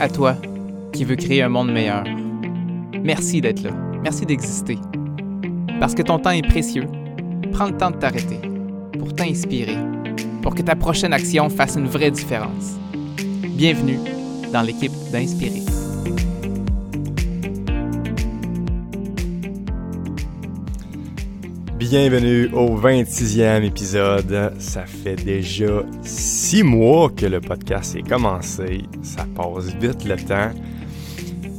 [0.00, 0.36] À toi
[0.92, 2.04] qui veux créer un monde meilleur.
[3.02, 3.70] Merci d'être là.
[4.02, 4.78] Merci d'exister.
[5.80, 6.86] Parce que ton temps est précieux,
[7.52, 8.40] prends le temps de t'arrêter
[8.98, 9.76] pour t'inspirer,
[10.42, 12.76] pour que ta prochaine action fasse une vraie différence.
[13.56, 13.98] Bienvenue
[14.52, 15.75] dans l'équipe d'Inspirer.
[21.88, 24.52] Bienvenue au 26e épisode.
[24.58, 28.82] Ça fait déjà six mois que le podcast est commencé.
[29.02, 30.50] Ça passe vite le temps.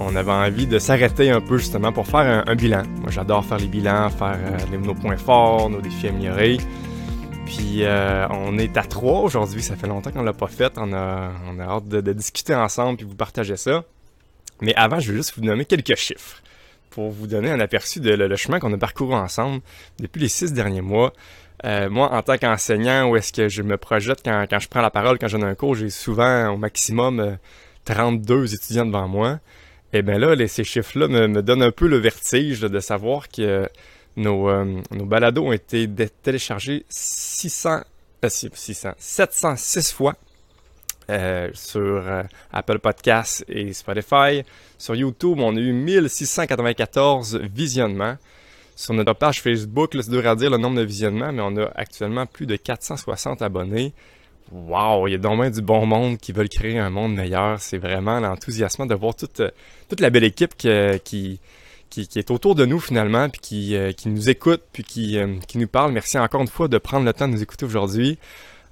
[0.02, 2.84] On avait envie de s'arrêter un peu justement pour faire un, bilan.
[3.00, 6.58] Moi j'adore faire les bilans, faire euh, nos points forts, nos défis améliorés.
[7.46, 10.74] Puis euh, on est à trois aujourd'hui, ça fait longtemps qu'on l'a pas fait.
[10.76, 13.86] On a, hâte de, discuter ensemble puis vous partager ça.
[14.60, 16.42] Mais avant, je vais juste vous nommer quelques chiffres
[16.98, 19.62] pour vous donner un aperçu de le, chemin qu'on a parcouru ensemble
[20.00, 21.14] depuis les six derniers mois.
[21.64, 24.82] Euh, moi, en tant qu'enseignant, où est-ce que je me projette quand, quand, je prends
[24.82, 27.38] la parole, quand j'ai un cours, j'ai souvent au maximum
[27.86, 29.34] 32 euh, étudiants devant moi.
[29.94, 33.70] Et eh bien là, ces chiffres-là me, donnent un peu le vertige de savoir que
[34.16, 35.88] nos, euh, nos balados ont été
[36.24, 37.82] téléchargés 600,
[38.28, 40.16] 600, 706 fois
[41.10, 44.44] euh, sur euh, Apple Podcasts et Spotify.
[44.78, 48.18] Sur YouTube, on a eu 1694 visionnements.
[48.76, 51.72] Sur notre page Facebook, c'est dur à dire le nombre de visionnements, mais on a
[51.76, 53.94] actuellement plus de 460 abonnés.
[54.52, 57.62] Wow, il y a donc du bon monde qui veulent créer un monde meilleur.
[57.62, 59.42] C'est vraiment l'enthousiasme de voir toute,
[59.88, 60.70] toute la belle équipe qui,
[61.06, 61.40] qui,
[62.18, 65.70] est autour de nous finalement, puis qui, euh, qui nous écoute, puis qui, qui nous
[65.70, 65.94] parle.
[65.94, 68.20] Merci encore une fois de prendre le temps de nous écouter aujourd'hui.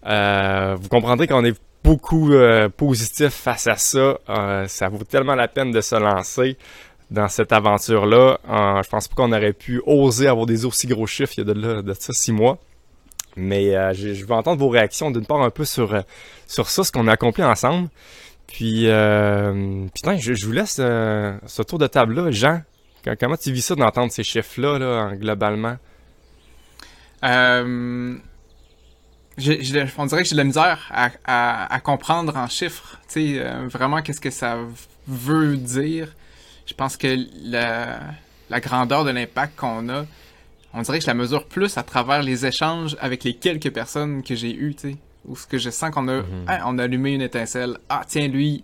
[0.04, 4.18] vous comprendrez qu'on est beaucoup euh, positif face à ça.
[4.28, 6.58] Euh, ça vaut tellement la peine de se lancer
[7.12, 8.40] dans cette aventure-là.
[8.50, 11.50] Euh, je pense pas qu'on aurait pu oser avoir des aussi gros chiffres il y
[11.50, 12.58] a de, ça six mois.
[13.38, 16.02] Mais je, veux entendre vos réactions d'une part un peu sur,
[16.48, 17.90] sur ça, ce qu'on a accompli ensemble.
[18.48, 18.84] Puis,
[19.94, 22.32] putain, je, vous laisse ce tour de table-là.
[22.32, 22.62] Jean,
[23.20, 25.76] comment tu vis ça d'entendre ces chiffres-là, là, globalement?
[29.38, 30.92] Je, on dirait que j'ai de la misère
[31.26, 34.58] à, comprendre en chiffres, tu sais, euh, vraiment qu'est-ce que ça
[35.08, 36.08] veut dire.
[36.66, 38.00] Je pense que la,
[38.50, 40.06] la grandeur de l'impact qu'on a,
[40.74, 44.24] on dirait que je la mesure plus à travers les échanges avec les quelques personnes
[44.24, 46.46] que j'ai eues, tu sais, où ce que je sens qu'on a, mhm.
[46.48, 47.78] hein, on a allumé une étincelle.
[47.90, 48.64] Ah tiens, lui,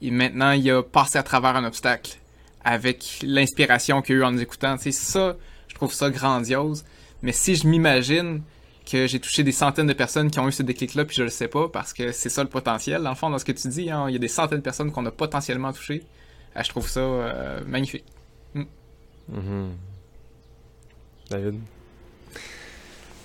[0.00, 2.16] il, maintenant il a passé à travers un obstacle
[2.64, 4.76] avec l'inspiration qu'il a eu en nous écoutant.
[4.76, 5.36] Tu sais, ça,
[5.68, 6.84] je trouve ça grandiose.
[7.22, 8.42] Mais si je m'imagine
[8.90, 11.30] que j'ai touché des centaines de personnes qui ont eu ce déclic-là, puis je le
[11.30, 13.02] sais pas, parce que c'est ça le potentiel.
[13.02, 14.62] Dans le fond, dans ce que tu dis, hein, il y a des centaines de
[14.62, 16.02] personnes qu'on a potentiellement touchées.
[16.54, 18.04] Ah, je trouve ça euh, magnifique.
[18.54, 18.62] Mm.
[19.32, 19.68] Mm-hmm.
[21.30, 21.54] David?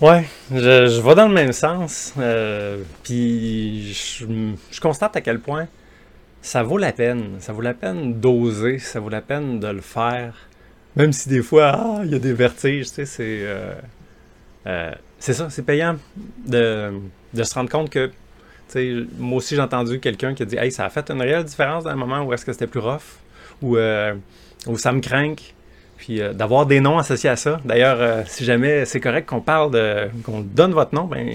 [0.00, 2.12] Ouais, je, je, vais dans le même sens.
[2.18, 4.26] Euh, puis je,
[4.70, 5.66] je, constate à quel point
[6.42, 7.36] ça vaut la peine.
[7.40, 10.34] Ça vaut la peine d'oser, ça vaut la peine de le faire.
[10.96, 13.38] Même si des fois, ah, il y a des vertiges, tu sais, c'est.
[13.42, 13.74] Euh,
[14.66, 14.92] euh,
[15.24, 15.96] c'est ça, c'est payant
[16.46, 16.92] de,
[17.34, 18.10] se rendre compte que,
[19.18, 21.84] moi aussi j'ai entendu quelqu'un qui a dit Hey, ça a fait une réelle différence
[21.84, 23.16] dans le moment où est-ce que c'était plus rough,
[23.62, 24.12] ou euh,
[24.66, 25.34] où ça me craint.
[25.96, 27.58] Puis euh, d'avoir des noms associés à ça.
[27.64, 30.08] D'ailleurs, si jamais c'est correct qu'on parle de.
[30.24, 31.26] qu'on donne votre nom, ben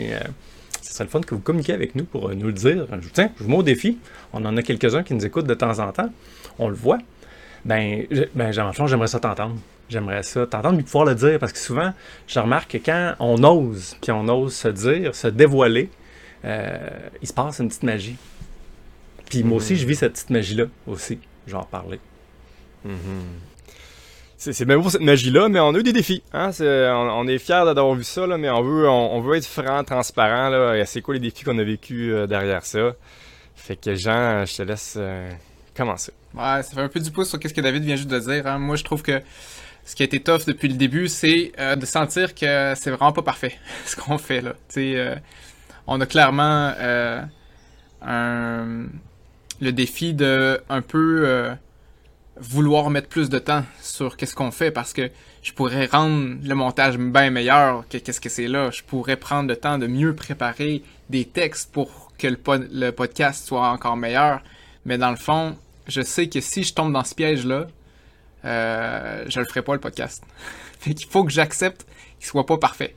[0.83, 2.85] ce serait le fun que vous communiquiez avec nous pour nous le dire.
[3.13, 3.97] Tiens, je vous mets au défi.
[4.33, 6.11] On en a quelques-uns qui nous écoutent de temps en temps.
[6.59, 6.99] On le voit.
[7.65, 8.05] Ben,
[8.35, 9.55] ben j'aimerais ça t'entendre.
[9.89, 11.93] J'aimerais ça t'entendre puis pouvoir le dire parce que souvent,
[12.27, 15.89] je remarque que quand on ose, puis on ose se dire, se dévoiler,
[16.45, 16.77] euh,
[17.21, 18.17] il se passe une petite magie.
[19.29, 21.19] Puis moi aussi, je vis cette petite magie-là aussi.
[21.47, 21.99] Je vais en parler.
[22.85, 23.49] Mm-hmm.
[24.37, 26.23] C'est même pour cette magie-là, mais on a eu des défis.
[26.31, 26.51] Hein?
[26.61, 30.81] on, est fiers d'avoir vu ça, là, mais on veut, on, veut être franc, transparent.
[30.85, 32.95] C'est quoi les défis qu'on a vécu euh, derrière ça?
[33.53, 35.29] Fait que Jean, je te laisse euh,
[36.33, 38.47] Ouais, ça fait un peu du pouce sur ce que David vient juste de dire.
[38.47, 38.59] Hein.
[38.59, 39.21] Moi, je trouve que
[39.85, 43.11] ce qui a été tough depuis le début, c'est euh, de sentir que c'est vraiment
[43.11, 44.53] pas parfait ce qu'on fait là.
[44.77, 45.15] Euh,
[45.87, 47.23] on a clairement euh,
[49.61, 51.55] le défi de un peu
[52.39, 55.09] vouloir mettre plus de temps sur qu'est-ce qu'on fait parce que
[55.41, 58.69] je pourrais rendre le montage bien meilleur que qu'est-ce que c'est là.
[58.71, 62.37] Je pourrais prendre le temps de mieux préparer des textes pour que le,
[62.71, 64.41] le podcast soit encore meilleur.
[64.85, 65.57] Mais dans le fond,
[65.89, 67.67] je sais que si je tombe dans ce piège là,
[68.45, 70.23] euh, je le ferai pas le podcast.
[70.79, 71.85] fait qu'il faut que j'accepte
[72.17, 72.95] qu'il soit pas parfait.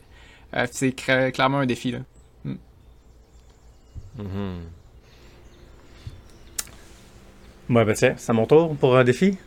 [0.54, 1.98] Euh, c'est clairement un défi là.
[2.44, 2.54] Mm.
[4.18, 4.58] Mm-hmm.
[7.84, 9.38] ben tiens, c'est à mon tour pour un défi.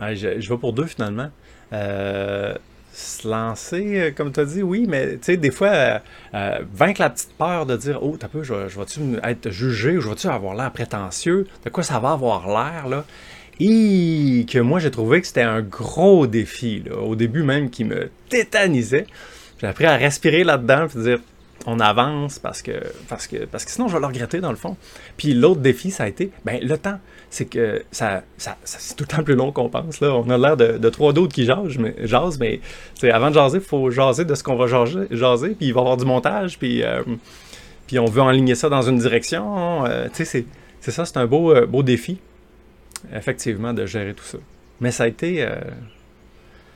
[0.00, 1.30] je, vais pour deux finalement.
[1.72, 2.54] Euh,
[2.96, 5.98] se lancer, euh, comme tu as dit, oui, mais tu sais, des fois, euh,
[6.34, 10.00] euh, vaincre la petite peur de dire Oh, t'as peu, je, vais-tu être jugé ou
[10.00, 11.46] je vais-tu avoir l'air prétentieux?
[11.64, 13.04] De quoi ça va avoir l'air, là?
[13.60, 17.84] Et que moi, j'ai trouvé que c'était un gros défi, là, au début même, qui
[17.84, 19.06] me tétanisait.
[19.60, 21.18] J'ai appris à respirer là-dedans, puis dire
[21.66, 22.72] on avance parce que,
[23.08, 24.76] parce que, parce que sinon je vais le regretter dans le fond.
[25.16, 26.98] Puis l'autre défi, ça a été, ben le temps.
[27.28, 30.00] C'est que ça, ça, c'est tout le temps plus long qu'on pense.
[30.00, 30.14] Là.
[30.14, 31.94] On a l'air de, trois d'autres qui jasent, mais,
[33.02, 35.74] mais avant de jaser, il faut jaser de ce qu'on va jaser, jaser, puis il
[35.74, 37.02] va y avoir du montage, puis, euh,
[37.88, 39.84] puis on veut enligner ça dans une direction.
[39.86, 40.46] Euh, sais, c'est,
[40.80, 42.18] ça, c'est un beau, euh, beau défi,
[43.12, 44.38] effectivement, de gérer tout ça.
[44.80, 45.46] Mais ça a été,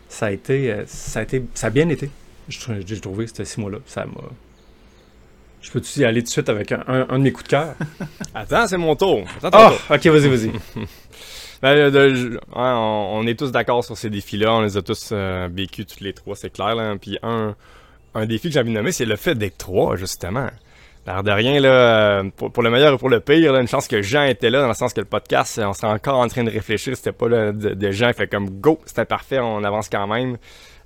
[0.09, 2.11] ça a été, ça a été, ça a bien été.
[2.49, 3.79] J'ai trouvé ces six mois-là.
[3.87, 4.23] Ça m'a
[5.61, 7.75] je peux-tu y aller tout de suite avec un, un, de mes coups de cœur?
[8.35, 9.25] Attends, c'est mon tour.
[9.43, 9.73] Ah!
[9.91, 10.53] ok, vas-y, vas-y.
[11.62, 14.55] ben, on, est tous d'accord sur ces défis-là.
[14.55, 16.75] On les a tous euh, vécus, tous les trois, c'est clair.
[16.75, 16.97] Là.
[17.01, 17.55] Puis un,
[18.15, 20.49] un défi que j'ai envie de nommer, c'est le fait d'être trois, justement.
[21.07, 24.03] L'air de rien, là, pour, le meilleur et pour le pire, là, une chance que
[24.03, 26.51] Jean était là, dans le sens que le podcast, on serait encore en train de
[26.51, 26.95] réfléchir.
[26.97, 30.37] C'était pas là, de, de Jean fait comme go, c'était parfait, on avance quand même.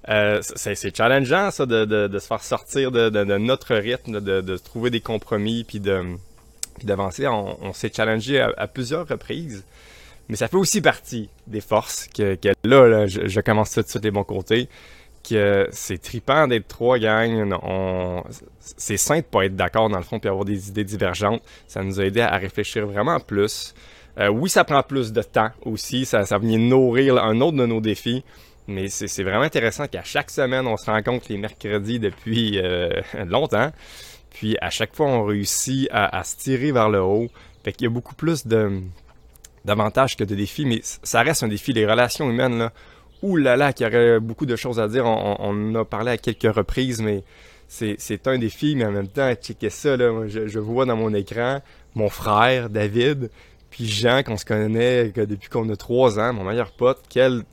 [0.08, 3.08] Euh, c'est challengeant, ça, de, de, se faire sortir de,
[3.38, 5.80] notre rythme, de, trouver des compromis, puis
[6.82, 7.26] d'avancer.
[7.26, 9.64] On, s'est challengé à, plusieurs reprises.
[10.28, 14.10] Mais ça fait aussi partie des forces que, là, je, commence tout de suite les
[14.10, 14.68] bons côtés.
[15.28, 17.54] Que c'est tripant d'être trois gangs.
[18.60, 21.42] C'est sain de pas être d'accord dans le fond puis avoir des idées divergentes.
[21.66, 23.74] Ça nous a aidé à réfléchir vraiment plus.
[24.18, 26.04] Euh, oui, ça prend plus de temps aussi.
[26.04, 28.22] Ça, ça vient nourrir un autre de nos défis.
[28.66, 32.88] Mais c'est vraiment intéressant qu'à chaque semaine, on se rencontre les mercredis depuis euh,
[33.26, 33.70] longtemps.
[34.30, 37.28] Puis à chaque fois, on réussit à, se tirer vers le haut.
[37.62, 38.46] Fait qu'il y a beaucoup plus
[39.64, 41.72] d'avantages que de défis, mais ça reste un défi.
[41.72, 42.72] Les relations humaines, là,
[43.22, 45.04] ouh là là, qu'il y aurait beaucoup de choses à dire.
[45.06, 47.22] On, en a parlé à quelques reprises, mais
[47.68, 51.12] c'est un défi, mais en même temps, checker ça, là, je, je, vois dans mon
[51.14, 51.60] écran
[51.94, 53.30] mon frère, David,
[53.70, 57.44] puis Jean, qu'on se connaît depuis qu'on a trois ans, mon meilleur pote, quel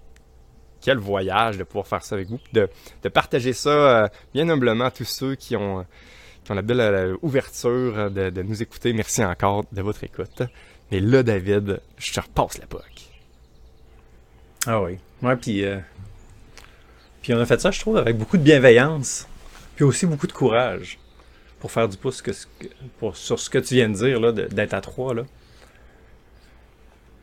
[0.82, 2.68] quel voyage de pouvoir faire ça avec vous, de,
[3.10, 5.86] partager ça euh, bien humblement à tous ceux qui ont,
[6.50, 8.92] ont la belle euh, ouverture de, nous écouter.
[8.94, 10.42] Merci encore de votre écoute.
[10.92, 12.84] Mais là, David, je te repasse la POC.
[14.68, 14.98] Ah oui.
[15.22, 15.78] Ouais, puis, euh,
[17.22, 19.28] puis on a fait ça, je trouve, avec beaucoup de bienveillance,
[19.76, 21.00] puis aussi beaucoup de courage
[21.60, 22.24] pour faire du pouce
[23.14, 25.14] sur ce que tu viens de dire, là, d'être à trois.
[25.14, 25.24] Là.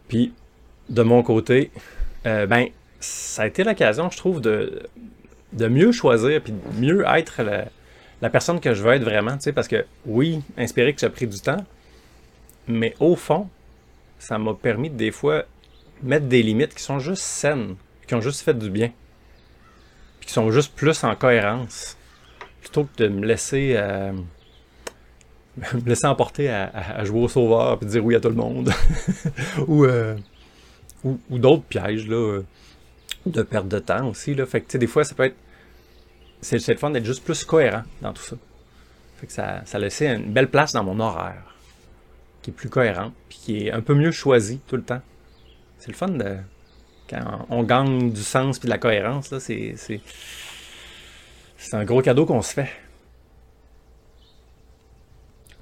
[0.06, 0.32] Puis,
[0.88, 1.72] de mon côté,
[2.24, 2.68] ben,
[3.00, 4.88] ça a été l'occasion, je trouve, de,
[5.52, 9.36] mieux choisir puis de mieux être la, personne que je veux être vraiment.
[9.54, 11.64] Parce que oui, inspiré que j'ai pris du temps,
[12.66, 13.48] mais au fond,
[14.18, 15.44] ça m'a permis de, des fois
[16.02, 18.90] mettre des limites qui sont juste saines, qui ont juste fait du bien,
[20.20, 21.96] puis qui sont juste plus en cohérence,
[22.60, 23.74] plutôt que de me laisser.
[23.76, 24.12] Euh,
[25.74, 28.72] me laisser emporter à, jouer au sauveur et dire oui à tout le monde.
[29.68, 30.16] Euh,
[31.04, 32.40] ou, ou d'autres pièges, là.
[33.28, 34.34] De perte de temps aussi.
[34.34, 34.46] Là.
[34.46, 35.36] Fait que, des fois, ça peut être.
[36.40, 38.36] C'est le fun d'être juste plus cohérent dans tout ça.
[39.16, 41.56] Fait que ça, ça laissait une belle place dans mon horaire,
[42.42, 45.02] qui est plus cohérent, puis qui est un peu mieux choisi tout le temps.
[45.78, 46.36] C'est le fun de.
[47.10, 49.74] Quand on gagne du sens puis de la cohérence, là, c'est.
[51.58, 52.70] C'est un gros cadeau qu'on se fait.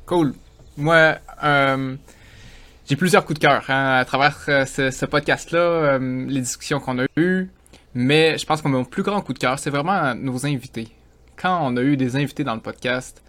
[0.05, 0.35] Cool.
[0.77, 1.97] Moi, euh,
[2.89, 7.00] j'ai plusieurs coups de cœur hein, à travers euh, ce, podcast-là, euh, les discussions qu'on
[7.00, 7.49] a eues.
[7.99, 10.88] Mais je pense que mon plus grand coup de cœur, c'est vraiment nos invités.
[11.37, 13.23] Quand on a eu des invités dans le podcast,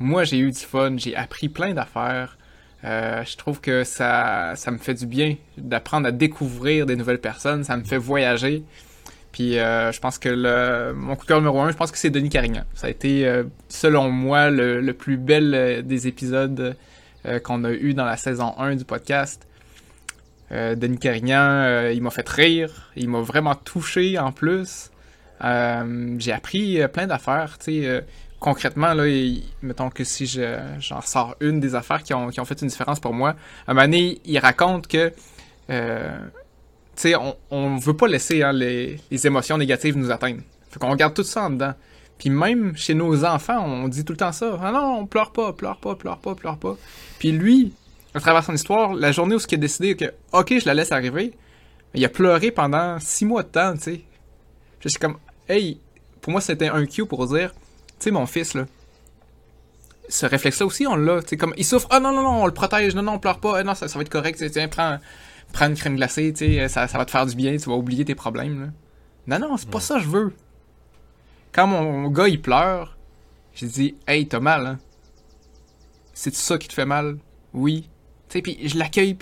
[0.00, 2.36] moi j'ai eu du fun, j'ai appris plein d'affaires.
[2.84, 7.20] Euh, je trouve que ça, ça me fait du bien d'apprendre à découvrir des nouvelles
[7.20, 8.64] personnes, ça me fait voyager.
[9.30, 12.10] Puis je pense que le, mon coup de cœur numéro un, je pense que c'est
[12.10, 12.64] Denis Carignan.
[12.74, 16.76] Ça a été, selon moi, le, le plus bel des épisodes
[17.26, 19.47] euh, qu'on a eu dans la saison 1 du podcast.
[20.52, 24.90] Euh, Denis Carignan, euh, il m'a fait rire, il m'a vraiment touché en plus.
[25.42, 28.04] j'ai appris plein d'affaires, tu sais
[28.40, 29.04] concrètement, là,
[29.62, 30.40] mettons que si
[30.78, 33.30] j'en sors une des affaires qui ont, fait une différence pour moi,
[33.66, 35.12] à un moment donné, il raconte que,
[35.68, 40.40] on, ne veut pas laisser hein, les, les, émotions négatives nous atteindre.
[40.70, 41.74] Fait qu'on garde tout ça en dedans.
[42.18, 44.58] Puis même chez nos enfants, on dit tout le temps ça.
[44.60, 46.76] Ah non, on pleure pas, pleure pas, pleure pas, pleure pas.
[47.18, 47.72] Puis lui,
[48.14, 50.92] à travers son histoire, la journée où il a décidé que, ok, je la laisse
[50.92, 51.34] arriver,
[51.94, 54.00] il a pleuré pendant six mois de temps, tu sais.
[54.80, 55.80] Je suis comme, hey,
[56.20, 58.66] pour moi, c'était un cue pour dire, tu sais, mon fils, là,
[60.08, 62.46] ce réflexe-là aussi, on l'a, tu sais, comme, il souffre, ah non, non, non, on
[62.46, 64.98] le protège, non, non, on pleure pas, ah, non, ça, va être correct, tiens, prends,
[65.52, 67.76] prends une crème glacée, tu sais, ça, ça va te faire du bien, tu vas
[67.76, 68.68] oublier tes problèmes, là.
[69.28, 70.32] Non, non, c'est pas ça que je veux.
[71.52, 72.96] quand mon gars il pleure,
[73.54, 74.78] j'ai dit Hey, t'as mal, hein?
[76.14, 77.18] C'est ça qui te fait mal?
[77.52, 77.90] Oui.
[78.32, 79.16] Je l'accueille,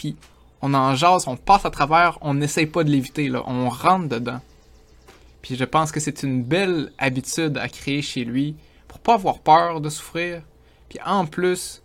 [0.62, 3.30] on en jase, on passe à travers, on n'essaye pas de l'éviter.
[3.46, 4.40] On rentre dedans.
[5.42, 8.56] Puis je pense que c'est une belle habitude à créer chez lui
[8.88, 10.42] pour pas avoir peur de souffrir.
[10.88, 11.82] Puis en plus,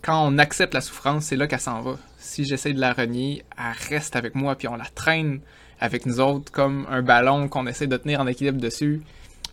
[0.00, 1.96] quand on accepte la souffrance, c'est là qu'elle s'en va.
[2.18, 5.40] Si j'essaie de la renier, elle reste avec moi, puis on la traîne
[5.80, 9.02] avec nous autres comme un ballon qu'on essaie de tenir en équilibre dessus.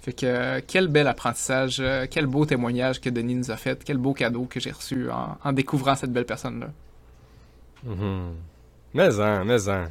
[0.01, 3.97] Fait que quel bel apprentissage, euh, quel beau témoignage que Denis nous a fait, quel
[3.97, 6.69] beau cadeau que j'ai reçu en, découvrant cette belle personne-là.
[7.87, 8.31] Mm-hmm.
[8.93, 9.85] Mais en, mais en.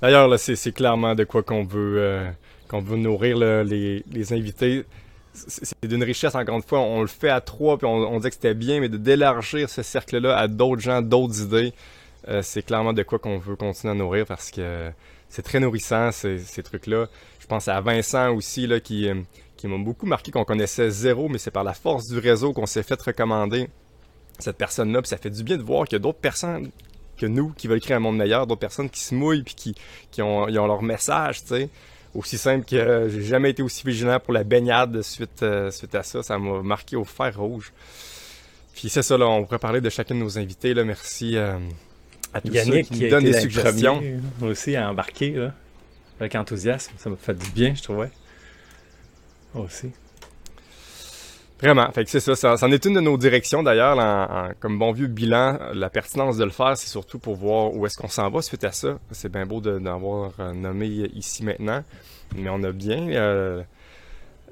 [0.00, 2.30] D'ailleurs, là, c'est clairement de quoi qu'on veut, euh,
[2.68, 4.84] qu'on veut nourrir les, invités.
[5.34, 6.80] C'est d'une richesse, encore une fois.
[6.80, 9.82] On le fait à trois, puis on, on dit que c'était bien, mais d'élargir ce
[9.82, 11.72] cercle-là à d'autres gens, d'autres idées,
[12.28, 14.90] euh, c'est clairement de quoi qu'on veut continuer à nourrir parce que
[15.28, 17.06] c'est très nourrissant, ces, trucs-là.
[17.38, 19.08] Je pense à Vincent aussi, là, qui,
[19.56, 22.66] qui m'a beaucoup marqué, qu'on connaissait zéro, mais c'est par la force du réseau qu'on
[22.66, 23.68] s'est fait recommander
[24.38, 25.02] cette personne-là.
[25.02, 26.70] Puis ça fait du bien de voir qu'il y a d'autres personnes
[27.18, 29.74] que nous qui veulent créer un monde meilleur, d'autres personnes qui se mouillent puis qui,
[30.10, 31.68] qui ont, leur message, tu sais.
[32.14, 36.02] Aussi simple que j'ai jamais été aussi vigilant pour la baignade suite, euh, suite à
[36.02, 36.22] ça.
[36.22, 37.72] Ça m'a marqué au fer rouge.
[38.74, 40.72] Puis c'est ça, là, on pourrait parler de chacun de nos invités.
[40.72, 40.84] Là.
[40.84, 41.58] Merci euh,
[42.32, 44.02] à tous Yannick ceux qui nous donnent des suggestions.
[44.40, 45.54] aussi à embarquer là,
[46.18, 46.92] avec enthousiasme.
[46.96, 48.10] Ça m'a fait du bien, je trouvais.
[49.54, 49.90] Aussi.
[51.60, 51.90] Vraiment.
[51.90, 52.56] Fait que c'est ça.
[52.56, 53.96] C'en est une de nos directions d'ailleurs.
[54.60, 57.98] comme bon vieux bilan, la pertinence de le faire, c'est surtout pour voir où est-ce
[57.98, 58.98] qu'on s'en va suite à ça.
[59.10, 61.82] C'est bien beau d'avoir euh, nommé ici maintenant.
[62.36, 63.62] Mais on a bien euh,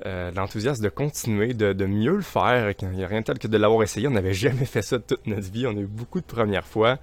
[0.04, 2.72] euh, l'enthousiasme de continuer, de, mieux le faire.
[2.82, 4.08] Il n'y a rien tel que de l'avoir essayé.
[4.08, 5.66] On n'avait jamais fait ça toute notre vie.
[5.66, 6.98] On a eu beaucoup de premières fois.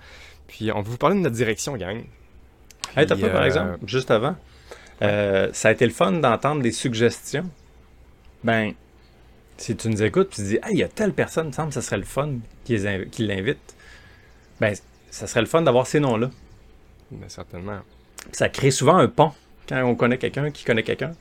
[0.48, 2.04] Puis on va vous parler de notre direction, gang.
[2.98, 4.36] Hey, t'as pas, par exemple, juste avant,
[5.00, 7.50] ça a été le fun d'entendre des suggestions
[8.44, 8.74] ben,
[9.58, 11.54] si tu nous écoutes, tu te dis, ah, il y a telle personne, il me
[11.54, 13.76] semble que ça serait le fun qu'ils l'invitent.
[14.60, 14.76] Ben,
[15.12, 16.30] ça serait le fun d'avoir ces noms-là.
[17.12, 17.80] Ben, certainement.
[18.32, 19.32] Ça crée souvent un pont
[19.68, 21.14] quand on connaît quelqu'un qui connaît quelqu'un.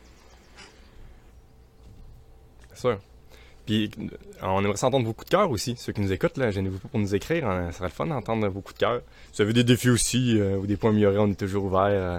[2.73, 2.99] C'est sûr.
[3.67, 3.91] Puis,
[4.43, 5.77] on aimerait s'entendre vos coups de cœur aussi.
[5.77, 7.49] Ceux qui nous écoutent, là, gênez-vous pas pour nous écrire.
[7.49, 7.71] Hein.
[7.71, 9.03] Ça serait le fun d'entendre vos coups de cœur.
[9.31, 11.87] Si vous avez des défis aussi euh, ou des points améliorés, on est toujours ouvert
[11.87, 12.19] euh,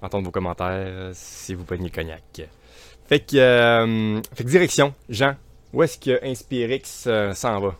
[0.00, 2.42] à entendre vos commentaires euh, si vous prenez cognac.
[3.06, 5.36] Fait que, euh, fait que direction, Jean,
[5.72, 7.76] où est-ce que Inspirix euh, s'en va?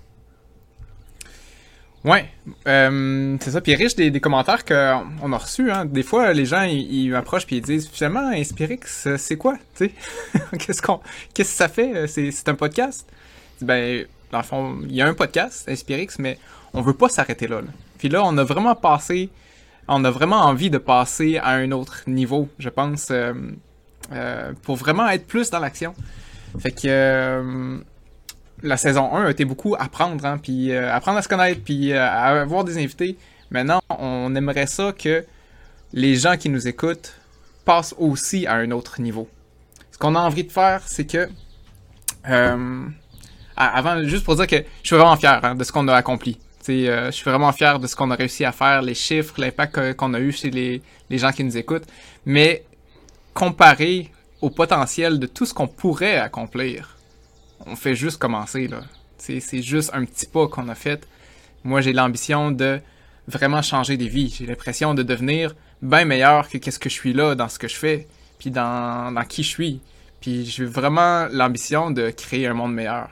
[2.05, 2.29] Ouais,
[2.67, 3.61] euh, c'est ça.
[3.61, 5.71] Puis riche des, commentaires qu'on a reçus.
[5.71, 5.85] Hein.
[5.85, 8.81] Des fois, les gens ils, m'approchent puis ils disent finalement Inspirix,
[9.17, 11.01] c'est quoi Qu'est-ce qu'on,
[11.33, 12.09] qu'est-ce que ça fait?
[12.09, 13.09] C'est un podcast?
[13.61, 16.39] Ben, dans le fond, il y a un podcast Inspirix, mais
[16.75, 17.61] on veut pas s'arrêter là,
[17.99, 19.31] Puis là, on a vraiment passé,
[19.87, 23.09] on a vraiment envie de passer à un autre niveau, je pense.
[23.11, 23.35] Euh,
[24.63, 25.95] pour vraiment être plus dans l'action.
[26.59, 27.79] Fait que euh,
[28.63, 31.93] la saison 1 a été beaucoup apprendre, hein, puis euh, apprendre à se connaître, puis
[31.93, 33.17] à avoir des invités.
[33.51, 35.25] Maintenant, on aimerait ça que
[35.93, 37.15] les gens qui nous écoutent
[37.65, 39.29] passent aussi à un autre niveau.
[39.91, 41.29] Ce qu'on a envie de faire, c'est que
[43.57, 46.39] avant, juste pour dire que je suis vraiment fier hein, de ce qu'on a accompli.
[46.67, 50.15] je suis vraiment fier de ce qu'on a réussi à faire, les chiffres, l'impact qu'on
[50.15, 51.87] a eu chez les, les, gens qui nous écoutent.
[52.25, 52.65] Mais
[53.35, 54.11] comparé
[54.41, 56.97] au potentiel de tout ce qu'on pourrait accomplir,
[57.67, 58.81] on fait juste commencer, là.
[59.19, 61.07] C'est juste un petit pas qu'on a fait.
[61.63, 62.81] Moi, j'ai l'ambition de
[63.29, 64.35] vraiment changer des vies.
[64.37, 67.69] J'ai l'impression de devenir bien meilleur que qu'est-ce que je suis là dans ce que
[67.69, 68.09] je fais,
[68.41, 69.81] puis dans, dans qui je suis.
[70.21, 73.11] Puis j'ai vraiment l'ambition de créer un monde meilleur.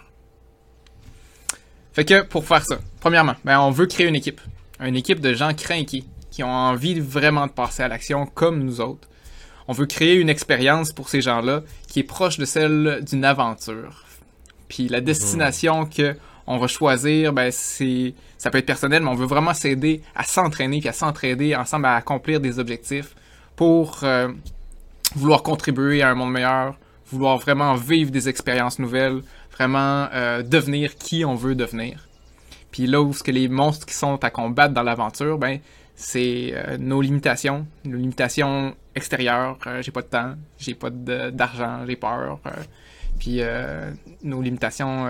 [1.93, 4.41] Fait que pour faire ça, premièrement, ben on veut créer une équipe.
[4.81, 8.81] Une équipe de gens crainqués, qui ont envie vraiment de passer à l'action comme nous
[8.81, 9.09] autres
[9.71, 14.05] on veut créer une expérience pour ces gens-là qui est proche de celle d'une aventure.
[14.69, 16.17] Puis la destination qu'on que
[16.49, 20.25] on va choisir, ben c'est ça peut être personnel, mais on veut vraiment s'aider à
[20.25, 23.15] s'entraîner puis à s'entraider ensemble à accomplir des objectifs
[23.55, 24.33] pour euh,
[25.15, 26.75] vouloir contribuer à un monde meilleur,
[27.13, 29.23] vouloir vraiment vivre des expériences nouvelles,
[29.53, 32.09] vraiment euh, devenir qui on veut devenir.
[32.73, 35.61] Puis là où ce que les monstres qui sont à combattre dans l'aventure, ben
[35.95, 39.59] c'est euh, nos limitations, nos limitations extérieures.
[39.67, 42.41] Euh, j'ai pas de temps, j'ai pas d'argent, j'ai peur.
[42.47, 42.51] Euh,
[43.19, 43.43] puis
[44.23, 45.09] nos limitations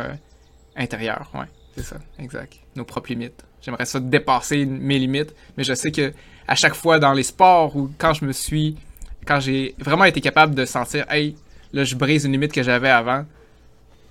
[0.77, 1.47] intérieures, ouais,
[1.77, 2.59] c'est ça, exact.
[2.77, 3.45] Nos propres limites.
[3.63, 6.13] J'aimerais ça dépasser mes limites, mais je sais que
[6.49, 8.77] à chaque fois dans les sports ou quand je me suis,
[9.27, 11.37] quand j'ai vraiment été capable de sentir, hey,
[11.73, 13.25] là je brise une limite que j'avais avant.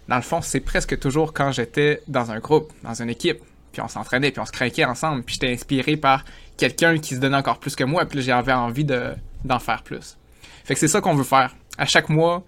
[0.08, 3.40] Dans le fond, c'est presque toujours quand j'étais dans un groupe, dans une équipe,
[3.72, 6.26] puis on s'entraînait, puis on se craquait ensemble, puis j'étais inspiré par
[6.58, 10.18] quelqu'un qui se donne encore plus que moi, puis j'avais envie de, d'en faire plus.
[10.64, 11.56] Fait que c'est ça qu'on veut faire.
[11.78, 12.44] À chaque mois,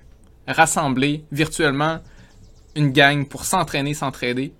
[0.47, 1.99] rassembler virtuellement
[2.75, 4.53] une gang pour s'entraîner, s'entraider,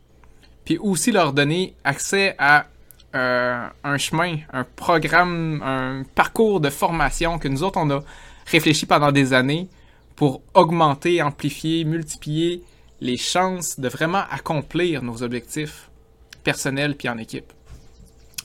[0.65, 2.65] puis aussi leur donner accès à
[3.13, 8.03] euh, un chemin, un programme, un parcours de formation que nous autres, on a
[8.45, 9.67] réfléchi pendant des années
[10.15, 12.63] pour augmenter, amplifier, multiplier
[13.01, 15.89] les chances de vraiment accomplir nos objectifs
[16.43, 17.51] personnels puis en équipe.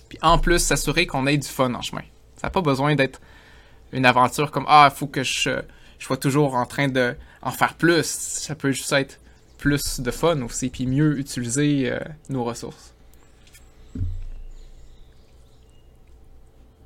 [0.09, 2.03] Puis en plus, s'assurer qu'on ait du fun en chemin.
[2.37, 3.21] Ça n'a pas besoin d'être
[3.97, 5.51] une aventure comme Ah, il faut que je,
[5.99, 8.05] je sois toujours en train de en faire plus.
[8.05, 9.19] Ça peut juste être
[9.59, 11.99] plus de fun aussi, puis mieux utiliser euh,
[12.29, 12.93] nos ressources.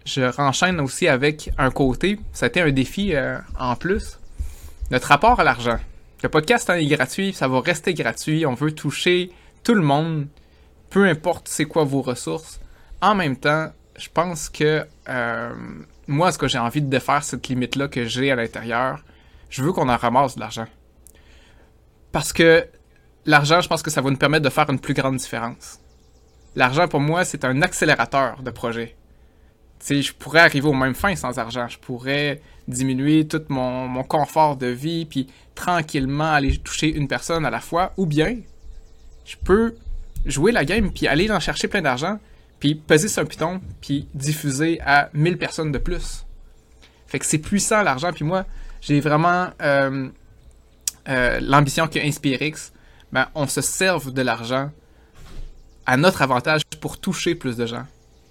[0.07, 4.19] Je renchaîne aussi avec un côté, ça a été un défi euh, en plus,
[4.91, 5.79] notre rapport à l'argent.
[6.23, 9.31] Le podcast est gratuit, ça va rester gratuit, on veut toucher
[9.63, 10.27] tout le monde,
[10.91, 12.61] peu importe c'est quoi vos ressources.
[13.01, 15.55] En même temps, je pense que euh,
[16.09, 19.05] moi, ce que j'ai envie de défaire cette limite-là que j'ai à l'intérieur,
[19.49, 20.67] je veux qu'on en ramasse de l'argent.
[22.13, 22.67] Parce que
[23.27, 25.81] l'argent, je pense que ça va nous permettre de faire une plus grande différence.
[26.57, 28.97] L'argent, pour moi, c'est un accélérateur de projet.
[29.79, 31.69] sais, je pourrais arriver aux mêmes fins sans argent.
[31.69, 37.47] Je pourrais diminuer tout mon, mon confort de vie, puis tranquillement aller toucher une personne
[37.47, 37.93] à la fois.
[37.97, 38.37] Ou bien,
[39.25, 39.77] je peux
[40.27, 42.19] jouer la game, puis aller en chercher plein d'argent,
[42.61, 46.27] puis peser sur un piton, puis diffuser à 1000 personnes de plus.
[47.07, 48.45] Fait que c'est puissant l'argent, puis moi,
[48.83, 50.09] j'ai vraiment euh,
[51.09, 52.73] euh, l'ambition que InspireX,
[53.13, 54.71] ben, on se serve de l'argent
[55.87, 57.87] à notre avantage pour toucher plus de gens,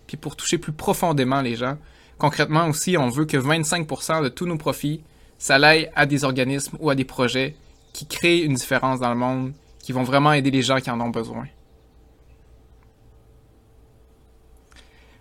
[0.07, 1.77] puis pour toucher plus profondément les gens.
[2.17, 5.01] Concrètement aussi, on veut que 25% de tous nos profits,
[5.39, 7.55] ça aille à des organismes ou à des projets
[7.93, 11.01] qui créent une différence dans le monde, qui vont vraiment aider les gens qui en
[11.01, 11.48] ont besoin.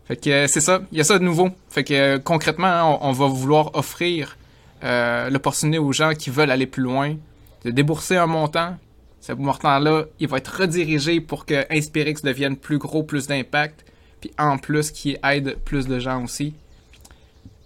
[0.09, 1.51] Fait que euh, c'est ça, il y a ça de nouveau.
[1.69, 4.39] Fait que euh, concrètement, on, va vouloir offrir
[4.83, 7.17] euh, l'opportunité aux gens qui veulent aller plus loin
[7.65, 8.77] de débourser un montant.
[9.21, 13.85] Ce montant-là, il va être redirigé pour que Inspirex devienne plus gros, plus d'impact,
[14.23, 16.55] puis en plus qui aide plus de gens aussi.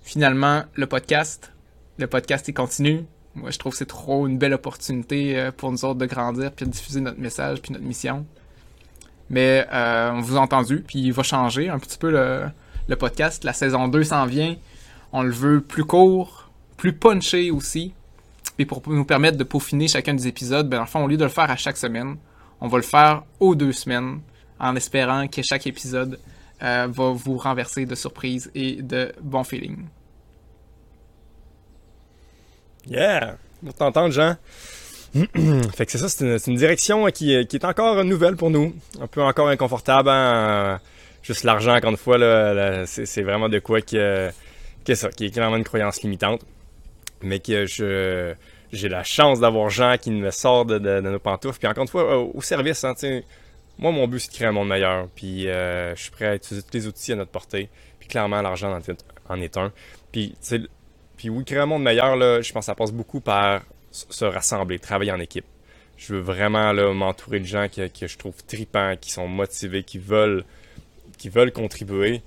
[0.02, 1.52] Finalement, le podcast,
[1.98, 3.04] le podcast il continue.
[3.36, 6.66] Moi, je trouve que c'est trop une belle opportunité pour nous autres de grandir puis
[6.66, 8.26] de diffuser notre message puis notre mission.
[9.32, 13.42] Mais euh, on vous a entendu, puis il va changer un petit peu le, podcast.
[13.44, 14.56] La saison 2 s'en vient.
[15.10, 17.94] On le veut plus court, plus punché aussi.
[18.58, 21.50] Et pour nous permettre de peaufiner chacun des épisodes, ben, au lieu de le faire
[21.50, 22.16] à chaque semaine,
[22.60, 24.20] on va le faire aux deux semaines,
[24.60, 26.20] en espérant que chaque épisode
[26.62, 29.86] euh, va vous renverser de surprises et de bons feelings.
[32.86, 33.38] Yeah!
[33.64, 34.36] Pour t'entendre, Jean.
[35.74, 38.74] fait que c'est ça, c'est une, direction qui, est encore nouvelle pour nous.
[39.00, 40.08] Un peu encore inconfortable.
[40.08, 40.80] Hein?
[41.22, 44.30] Juste l'argent, encore une fois, là, c'est vraiment de quoi que,
[44.84, 46.40] que ça, qui est clairement une croyance limitante.
[47.22, 48.34] Mais que je
[48.72, 51.58] j'ai la chance d'avoir gens qui me sortent de, nos pantoufles.
[51.58, 52.94] Puis encore une fois, au, service, hein,
[53.78, 55.08] moi, mon but, c'est de créer un monde meilleur.
[55.14, 57.68] Puis euh, je suis prêt à utiliser tous les outils à notre portée.
[57.98, 58.78] Puis clairement, l'argent
[59.28, 59.72] en est un.
[60.10, 60.34] Puis,
[61.16, 64.24] puis oui, créer un monde meilleur, là, je pense que ça passe beaucoup par se
[64.24, 65.44] rassembler, travailler en équipe.
[65.96, 70.44] Je veux vraiment m'entourer de gens que, je trouve tripants, qui sont motivés, qui veulent,
[71.18, 72.22] qui veulent contribuer.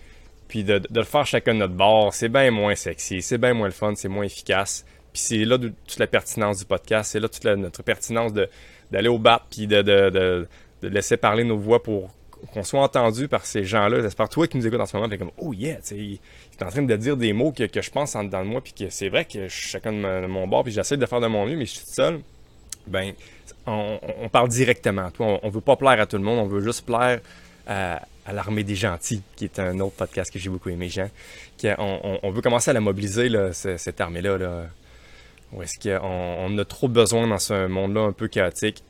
[0.47, 3.67] Puis de, le faire chacun de notre bord, c'est bien moins sexy, c'est bien moins
[3.67, 4.85] le fun, c'est moins efficace.
[5.11, 8.31] Puis c'est là toute la pertinence du podcast, c'est là toute notre pertinence
[8.91, 10.47] d'aller au bat, puis de, de,
[10.81, 12.11] laisser parler nos voix pour
[12.53, 14.01] qu'on soit entendu par ces gens-là.
[14.01, 16.69] J'espère toi qui nous écoutes en ce moment, t'es comme oh yeah, tu est en
[16.69, 19.09] train de dire des mots que, je pense en dedans de moi, puis que c'est
[19.09, 21.57] vrai que je suis chacun de, mon bord, puis j'essaie de faire de mon mieux,
[21.57, 22.21] mais je suis tout seul.
[22.87, 23.13] Ben,
[23.65, 25.09] on, parle directement.
[25.11, 27.19] Toi, on, veut pas plaire à tout le monde, on veut juste plaire
[27.67, 31.09] à, l'armée des gentils, qui est un autre podcast que j'ai beaucoup aimé, Jean.
[31.79, 34.37] on, veut commencer à la mobiliser, cette armée-là.
[34.37, 34.65] Là.
[35.53, 38.83] Ou est-ce qu'on on a trop besoin dans ce monde-là un peu chaotique?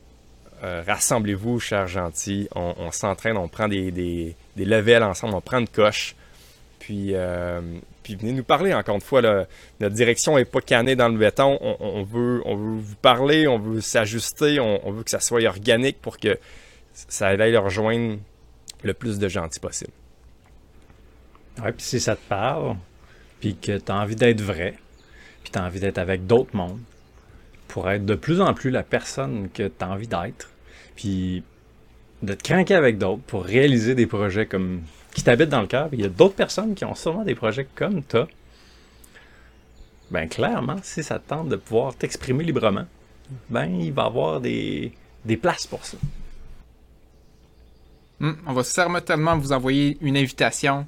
[0.62, 2.48] Euh, rassemblez-vous, chers gentils.
[2.54, 6.14] On, s'entraîne, on prend des, des, levels ensemble, on prend une coche.
[6.78, 7.60] Puis, euh,
[8.02, 9.20] puis venez nous parler encore une fois.
[9.22, 11.58] notre direction n'est pas cannée dans le béton.
[11.60, 16.00] On, veut, on veut vous parler, on veut s'ajuster, on, veut que ça soit organique
[16.00, 16.38] pour que
[16.92, 18.18] ça aille rejoindre
[18.82, 19.92] le plus de gentils possible.
[21.62, 22.76] Ouais, puis si ça te parle,
[23.40, 24.74] puis que tu as envie d'être vrai,
[25.42, 26.80] puis tu as envie d'être avec d'autres mondes,
[27.76, 30.48] pour être de plus en plus la personne que tu as envie d'être,
[30.94, 31.42] puis
[32.22, 34.80] de te craquer avec d'autres pour réaliser des projets comme
[35.12, 35.90] qui t'habitent dans le cœur.
[35.92, 38.28] Il y a d'autres personnes qui ont sûrement des projets comme toi.
[40.10, 42.86] Ben clairement, si ça te tente de pouvoir t'exprimer librement,
[43.50, 44.92] ben il va y avoir des,
[45.42, 45.98] places pour ça.
[48.20, 50.86] Hmm, on va certainement vous envoyer une invitation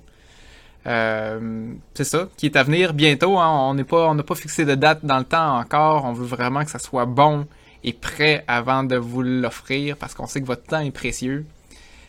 [0.86, 3.38] Euh, c'est ça, qui est à venir bientôt.
[3.38, 3.68] Hein.
[3.68, 6.04] On n'est pas, on n'a pas fixé de date dans le temps encore.
[6.04, 7.46] On veut vraiment que ça soit bon
[7.84, 11.44] et prêt avant de vous l'offrir parce qu'on sait que votre temps est précieux.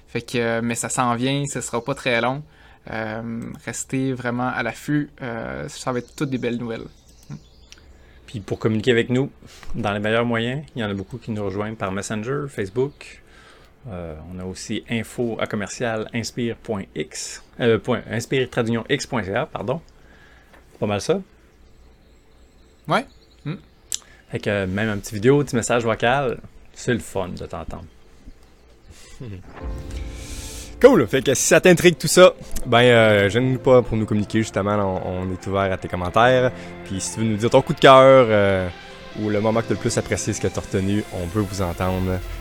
[0.07, 2.43] Fait que, euh, mais ça s'en vient, ce sera pas très long.
[2.91, 5.09] Euh, restez vraiment à l'affût.
[5.67, 6.85] ça va être toutes des belles nouvelles.
[8.25, 9.31] Puis pour communiquer avec nous,
[9.75, 13.21] dans les meilleurs moyens, il y en a beaucoup qui nous rejoignent par Messenger, Facebook.
[13.89, 17.79] On a aussi info à commercial inspire.x euh,
[18.89, 19.81] x.ca, pardon.
[20.79, 21.19] Pas mal ça.
[22.87, 23.05] Ouais.
[23.45, 23.55] Hmm.
[24.31, 26.39] Fait que même un petit vidéo, un petit message vocal,
[26.73, 27.85] c'est le fun de t'entendre.
[30.81, 31.05] Cool!
[31.07, 32.33] Fait que si ça t'intrigue tout ça,
[32.65, 36.53] ben euh, gêne-nous pas pour nous communiquer justement, on, est ouvert à tes commentaires.
[36.85, 38.69] Puis si tu veux nous dire ton coup de cœur euh,
[39.19, 41.25] ou le moment que tu as le plus apprécié ce que tu as retenu, on
[41.25, 42.17] veut vous entendre.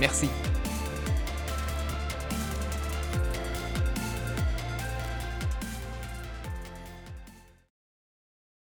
[0.00, 0.28] Merci.